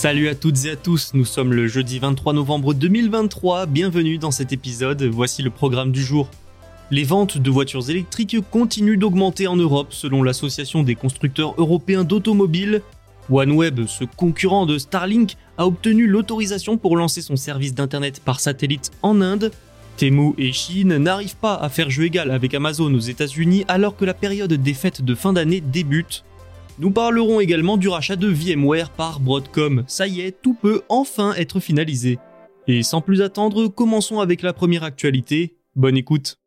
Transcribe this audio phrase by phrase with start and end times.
[0.00, 4.30] Salut à toutes et à tous, nous sommes le jeudi 23 novembre 2023, bienvenue dans
[4.30, 6.30] cet épisode, voici le programme du jour.
[6.90, 12.80] Les ventes de voitures électriques continuent d'augmenter en Europe selon l'association des constructeurs européens d'automobiles.
[13.28, 18.92] OneWeb, ce concurrent de Starlink, a obtenu l'autorisation pour lancer son service d'internet par satellite
[19.02, 19.52] en Inde.
[19.98, 24.06] Temu et Chine n'arrivent pas à faire jeu égal avec Amazon aux États-Unis alors que
[24.06, 26.24] la période des fêtes de fin d'année débute.
[26.80, 29.84] Nous parlerons également du rachat de VMware par Broadcom.
[29.86, 32.18] Ça y est, tout peut enfin être finalisé.
[32.68, 35.58] Et sans plus attendre, commençons avec la première actualité.
[35.76, 36.38] Bonne écoute.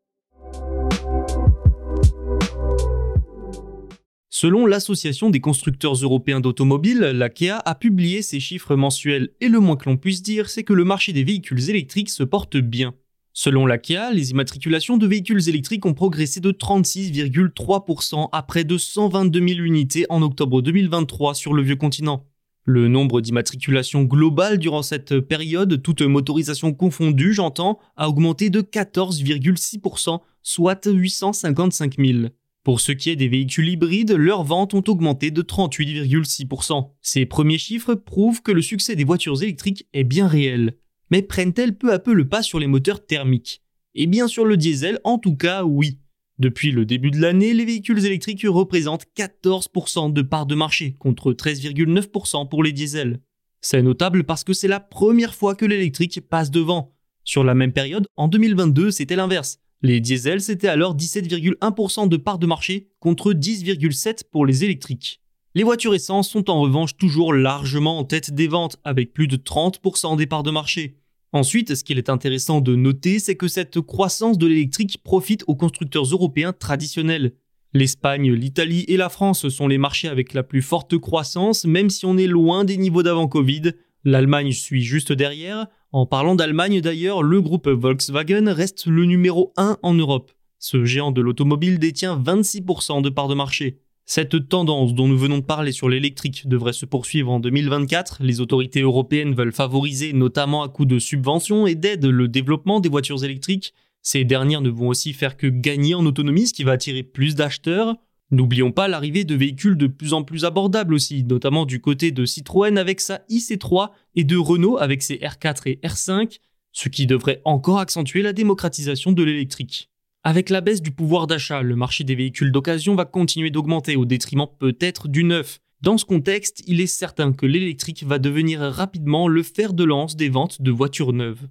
[4.32, 9.76] Selon l'Association des constructeurs européens d'automobiles, l'AKEA a publié ses chiffres mensuels et le moins
[9.76, 12.96] que l'on puisse dire, c'est que le marché des véhicules électriques se porte bien.
[13.36, 19.48] Selon l'AKEA, les immatriculations de véhicules électriques ont progressé de 36,3% à près de 122
[19.48, 22.28] 000 unités en octobre 2023 sur le vieux continent.
[22.66, 30.20] Le nombre d'immatriculations globales durant cette période, toute motorisation confondue, j'entends, a augmenté de 14,6%,
[30.44, 32.20] soit 855 000.
[32.64, 36.92] Pour ce qui est des véhicules hybrides, leurs ventes ont augmenté de 38,6%.
[37.02, 40.78] Ces premiers chiffres prouvent que le succès des voitures électriques est bien réel
[41.14, 43.62] mais prennent-elles peu à peu le pas sur les moteurs thermiques?
[43.94, 46.00] Et bien sur le diesel, en tout cas, oui.
[46.40, 51.32] Depuis le début de l'année, les véhicules électriques représentent 14% de part de marché, contre
[51.32, 53.20] 13,9% pour les diesels.
[53.62, 56.96] C'est notable parce que c'est la première fois que l'électrique passe devant.
[57.24, 59.60] Sur la même période, en 2022, c'était l'inverse.
[59.84, 65.22] Les diesels, c'était alors 17,1% de part de marché contre 10,7% pour les électriques.
[65.54, 69.38] Les voitures essence sont en revanche toujours largement en tête des ventes, avec plus de
[69.38, 70.98] 30% des parts de marché.
[71.34, 75.56] Ensuite, ce qu'il est intéressant de noter, c'est que cette croissance de l'électrique profite aux
[75.56, 77.34] constructeurs européens traditionnels.
[77.74, 82.06] L'Espagne, l'Italie et la France sont les marchés avec la plus forte croissance, même si
[82.06, 83.72] on est loin des niveaux d'avant Covid.
[84.04, 85.66] L'Allemagne suit juste derrière.
[85.92, 90.32] En parlant d'Allemagne d'ailleurs, le groupe Volkswagen reste le numéro 1 en Europe.
[90.60, 93.80] Ce géant de l'automobile détient 26% de parts de marché.
[94.06, 98.18] Cette tendance dont nous venons de parler sur l'électrique devrait se poursuivre en 2024.
[98.22, 102.90] Les autorités européennes veulent favoriser, notamment à coup de subventions et d'aide, le développement des
[102.90, 103.74] voitures électriques.
[104.02, 107.36] Ces dernières ne vont aussi faire que gagner en autonomie, ce qui va attirer plus
[107.36, 107.96] d'acheteurs.
[108.32, 112.26] N'oublions pas l'arrivée de véhicules de plus en plus abordables aussi, notamment du côté de
[112.26, 116.40] Citroën avec sa IC3 et de Renault avec ses R4 et R5,
[116.74, 119.93] ce qui devrait encore accentuer la démocratisation de l'électrique.
[120.26, 124.06] Avec la baisse du pouvoir d'achat, le marché des véhicules d'occasion va continuer d'augmenter au
[124.06, 125.60] détriment peut-être du neuf.
[125.82, 130.16] Dans ce contexte, il est certain que l'électrique va devenir rapidement le fer de lance
[130.16, 131.50] des ventes de voitures neuves.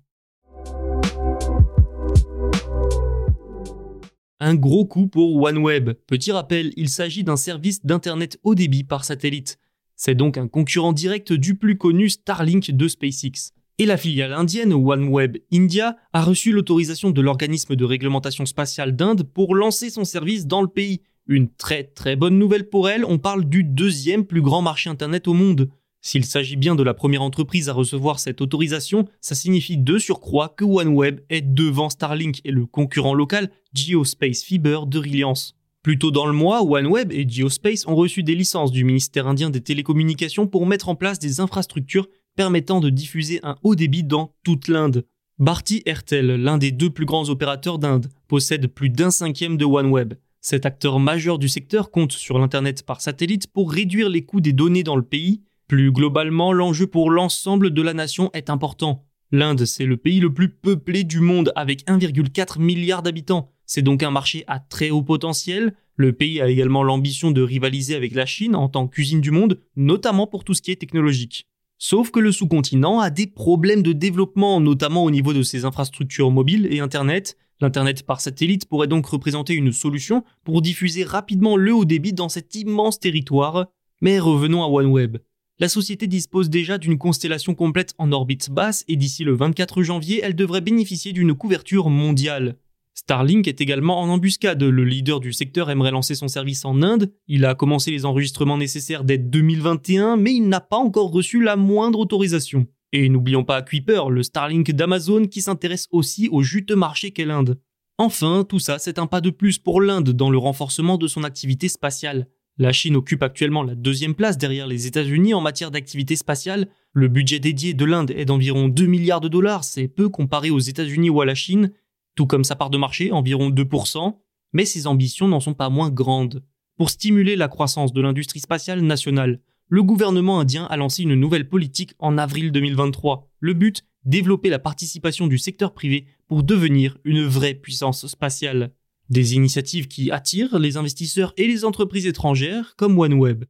[4.40, 5.90] Un gros coup pour OneWeb.
[6.06, 9.58] Petit rappel, il s'agit d'un service d'Internet haut débit par satellite.
[9.96, 14.72] C'est donc un concurrent direct du plus connu Starlink de SpaceX et la filiale indienne
[14.72, 20.46] OneWeb India a reçu l'autorisation de l'organisme de réglementation spatiale d'Inde pour lancer son service
[20.46, 21.00] dans le pays.
[21.26, 25.26] Une très très bonne nouvelle pour elle, on parle du deuxième plus grand marché Internet
[25.26, 25.68] au monde.
[26.00, 30.54] S'il s'agit bien de la première entreprise à recevoir cette autorisation, ça signifie de surcroît
[30.56, 35.56] que OneWeb est devant Starlink et le concurrent local Geospace Fiber de Reliance.
[35.82, 39.50] Plus tôt dans le mois, OneWeb et Geospace ont reçu des licences du ministère indien
[39.50, 42.06] des télécommunications pour mettre en place des infrastructures
[42.36, 45.04] permettant de diffuser un haut débit dans toute l'Inde.
[45.38, 50.14] Bharti Airtel, l'un des deux plus grands opérateurs d'Inde, possède plus d'un cinquième de OneWeb.
[50.40, 54.52] Cet acteur majeur du secteur compte sur l'Internet par satellite pour réduire les coûts des
[54.52, 55.42] données dans le pays.
[55.68, 59.06] Plus globalement, l'enjeu pour l'ensemble de la nation est important.
[59.30, 63.52] L'Inde, c'est le pays le plus peuplé du monde avec 1,4 milliard d'habitants.
[63.66, 65.74] C'est donc un marché à très haut potentiel.
[65.96, 69.60] Le pays a également l'ambition de rivaliser avec la Chine en tant qu'usine du monde,
[69.76, 71.46] notamment pour tout ce qui est technologique.
[71.84, 76.30] Sauf que le sous-continent a des problèmes de développement, notamment au niveau de ses infrastructures
[76.30, 77.36] mobiles et Internet.
[77.60, 82.28] L'Internet par satellite pourrait donc représenter une solution pour diffuser rapidement le haut débit dans
[82.28, 83.66] cet immense territoire.
[84.00, 85.16] Mais revenons à OneWeb.
[85.58, 90.20] La société dispose déjà d'une constellation complète en orbite basse et d'ici le 24 janvier,
[90.22, 92.58] elle devrait bénéficier d'une couverture mondiale.
[93.04, 94.62] Starlink est également en embuscade.
[94.62, 97.12] Le leader du secteur aimerait lancer son service en Inde.
[97.26, 101.56] Il a commencé les enregistrements nécessaires dès 2021, mais il n'a pas encore reçu la
[101.56, 102.68] moindre autorisation.
[102.92, 107.58] Et n'oublions pas Kuiper, le Starlink d'Amazon qui s'intéresse aussi au juteux marché qu'est l'Inde.
[107.98, 111.24] Enfin, tout ça, c'est un pas de plus pour l'Inde dans le renforcement de son
[111.24, 112.28] activité spatiale.
[112.56, 116.68] La Chine occupe actuellement la deuxième place derrière les États-Unis en matière d'activité spatiale.
[116.92, 120.58] Le budget dédié de l'Inde est d'environ 2 milliards de dollars, c'est peu comparé aux
[120.60, 121.72] États-Unis ou à la Chine,
[122.14, 124.16] tout comme sa part de marché, environ 2%,
[124.52, 126.44] mais ses ambitions n'en sont pas moins grandes.
[126.76, 131.48] Pour stimuler la croissance de l'industrie spatiale nationale, le gouvernement indien a lancé une nouvelle
[131.48, 133.30] politique en avril 2023.
[133.40, 138.72] Le but Développer la participation du secteur privé pour devenir une vraie puissance spatiale.
[139.10, 143.44] Des initiatives qui attirent les investisseurs et les entreprises étrangères comme OneWeb.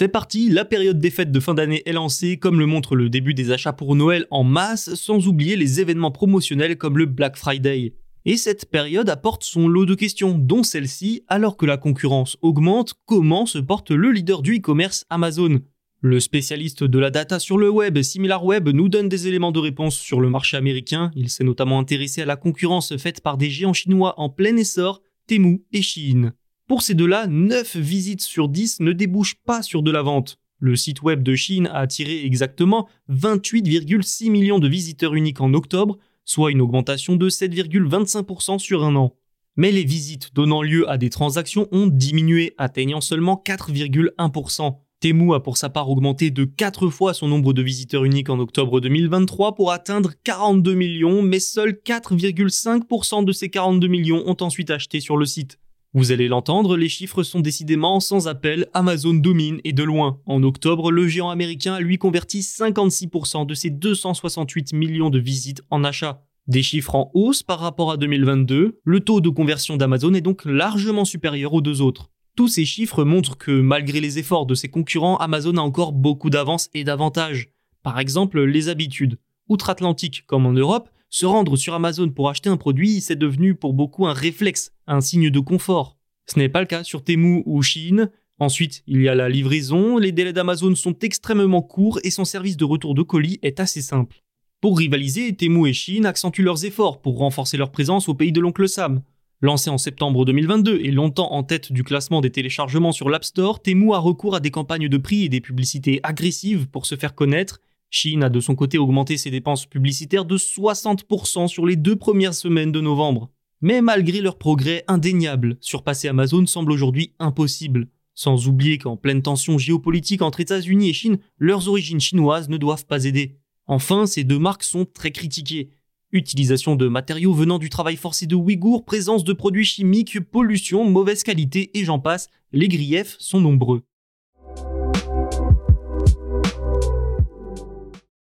[0.00, 3.10] C'est parti, la période des fêtes de fin d'année est lancée, comme le montre le
[3.10, 7.36] début des achats pour Noël en masse, sans oublier les événements promotionnels comme le Black
[7.36, 7.94] Friday.
[8.24, 12.94] Et cette période apporte son lot de questions, dont celle-ci, alors que la concurrence augmente,
[13.06, 15.62] comment se porte le leader du e-commerce Amazon?
[16.00, 19.96] Le spécialiste de la data sur le web, SimilarWeb, nous donne des éléments de réponse
[19.96, 21.10] sur le marché américain.
[21.16, 25.02] Il s'est notamment intéressé à la concurrence faite par des géants chinois en plein essor,
[25.26, 26.34] Temu et Shein.
[26.68, 30.38] Pour ces deux-là, 9 visites sur 10 ne débouchent pas sur de la vente.
[30.60, 35.96] Le site web de Chine a attiré exactement 28,6 millions de visiteurs uniques en octobre,
[36.26, 39.16] soit une augmentation de 7,25% sur un an.
[39.56, 44.76] Mais les visites donnant lieu à des transactions ont diminué, atteignant seulement 4,1%.
[45.00, 48.40] Temu a pour sa part augmenté de 4 fois son nombre de visiteurs uniques en
[48.40, 54.70] octobre 2023 pour atteindre 42 millions, mais seuls 4,5% de ces 42 millions ont ensuite
[54.70, 55.58] acheté sur le site.
[55.94, 60.20] Vous allez l'entendre, les chiffres sont décidément sans appel, Amazon domine et de loin.
[60.26, 65.84] En octobre, le géant américain lui converti 56% de ses 268 millions de visites en
[65.84, 66.22] achats.
[66.46, 70.44] Des chiffres en hausse par rapport à 2022, le taux de conversion d'Amazon est donc
[70.44, 72.10] largement supérieur aux deux autres.
[72.36, 76.28] Tous ces chiffres montrent que malgré les efforts de ses concurrents, Amazon a encore beaucoup
[76.28, 77.48] d'avance et d'avantages.
[77.82, 79.18] Par exemple, les habitudes.
[79.48, 83.72] Outre-Atlantique comme en Europe, se rendre sur Amazon pour acheter un produit, c'est devenu pour
[83.72, 85.96] beaucoup un réflexe, un signe de confort.
[86.26, 88.10] Ce n'est pas le cas sur Temu ou Shein.
[88.38, 92.58] Ensuite, il y a la livraison, les délais d'Amazon sont extrêmement courts et son service
[92.58, 94.22] de retour de colis est assez simple.
[94.60, 98.40] Pour rivaliser, Temu et Shein accentuent leurs efforts pour renforcer leur présence au pays de
[98.40, 99.02] l'oncle Sam.
[99.40, 103.62] Lancé en septembre 2022 et longtemps en tête du classement des téléchargements sur l'App Store,
[103.62, 107.14] Temu a recours à des campagnes de prix et des publicités agressives pour se faire
[107.14, 107.60] connaître
[107.90, 112.34] Chine a de son côté augmenté ses dépenses publicitaires de 60% sur les deux premières
[112.34, 113.30] semaines de novembre.
[113.60, 117.88] Mais malgré leur progrès indéniable, surpasser Amazon semble aujourd'hui impossible.
[118.14, 122.86] Sans oublier qu'en pleine tension géopolitique entre États-Unis et Chine, leurs origines chinoises ne doivent
[122.86, 123.38] pas aider.
[123.66, 125.70] Enfin, ces deux marques sont très critiquées.
[126.12, 131.22] Utilisation de matériaux venant du travail forcé de Ouïghours, présence de produits chimiques, pollution, mauvaise
[131.22, 133.82] qualité et j'en passe, les griefs sont nombreux.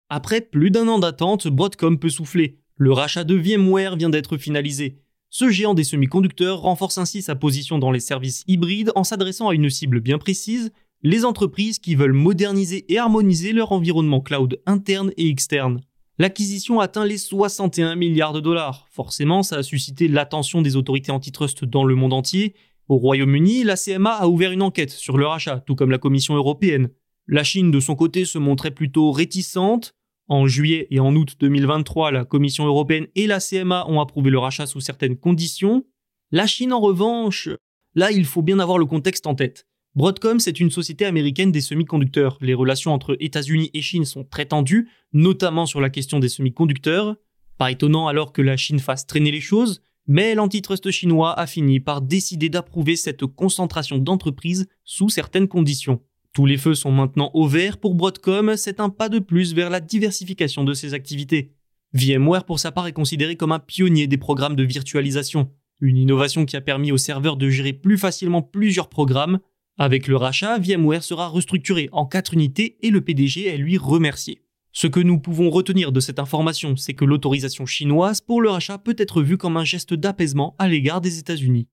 [0.09, 2.59] Après plus d'un an d'attente, Broadcom peut souffler.
[2.77, 5.01] Le rachat de VMware vient d'être finalisé.
[5.31, 9.55] Ce géant des semi-conducteurs renforce ainsi sa position dans les services hybrides en s'adressant à
[9.55, 10.71] une cible bien précise,
[11.03, 15.81] les entreprises qui veulent moderniser et harmoniser leur environnement cloud interne et externe.
[16.19, 18.87] L'acquisition atteint les 61 milliards de dollars.
[18.91, 22.55] Forcément, ça a suscité l'attention des autorités antitrust dans le monde entier.
[22.89, 26.37] Au Royaume-Uni, la CMA a ouvert une enquête sur le rachat, tout comme la Commission
[26.37, 26.91] européenne.
[27.29, 29.95] La Chine, de son côté, se montrait plutôt réticente.
[30.29, 34.39] En juillet et en août 2023, la Commission européenne et la CMA ont approuvé le
[34.39, 35.85] rachat sous certaines conditions.
[36.31, 37.49] La Chine, en revanche,
[37.95, 39.67] là, il faut bien avoir le contexte en tête.
[39.95, 42.39] Broadcom, c'est une société américaine des semi-conducteurs.
[42.41, 47.17] Les relations entre États-Unis et Chine sont très tendues, notamment sur la question des semi-conducteurs.
[47.57, 51.81] Pas étonnant alors que la Chine fasse traîner les choses, mais l'antitrust chinois a fini
[51.81, 56.03] par décider d'approuver cette concentration d'entreprises sous certaines conditions.
[56.37, 59.71] Tous les feux sont maintenant au vert pour Broadcom, c'est un pas de plus vers
[59.71, 61.55] la diversification de ses activités.
[61.95, 65.51] VMware pour sa part est considéré comme un pionnier des programmes de virtualisation,
[65.81, 69.39] une innovation qui a permis aux serveurs de gérer plus facilement plusieurs programmes.
[69.79, 74.43] Avec le rachat, VMware sera restructuré en 4 unités et le PDG est lui remercié.
[74.73, 78.77] Ce que nous pouvons retenir de cette information, c'est que l'autorisation chinoise pour le rachat
[78.77, 81.67] peut être vue comme un geste d'apaisement à l'égard des États-Unis.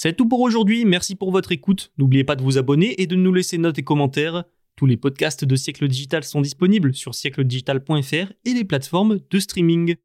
[0.00, 1.90] C'est tout pour aujourd'hui, merci pour votre écoute.
[1.98, 4.44] N'oubliez pas de vous abonner et de nous laisser notes et commentaires.
[4.76, 9.96] Tous les podcasts de Siècle Digital sont disponibles sur siècledigital.fr et les plateformes de streaming.